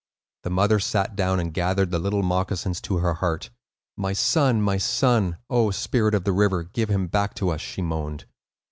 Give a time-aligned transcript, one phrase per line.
[0.41, 3.51] The mother sat down and gathered the little moccasins to her heart.
[3.95, 5.37] "My son, my son!
[5.47, 8.25] O spirit of the river, give him back to us!" she moaned.